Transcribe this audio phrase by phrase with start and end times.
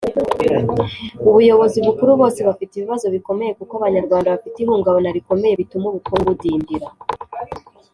[1.29, 6.87] ubuyobozi bukuru bose bafite ibibazo bikomeye kuko abanyarwanda bafite ihungabana rikomeye bituma ubukungu budindira.